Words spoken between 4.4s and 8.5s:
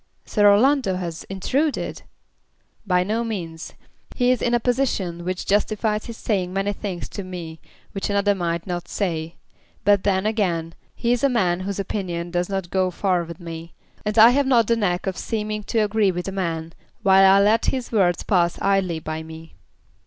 in a position which justifies his saying many things to me which another